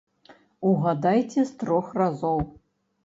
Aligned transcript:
Угадайце 0.69 1.45
з 1.49 1.53
трох 1.65 1.93
разоў. 2.03 2.43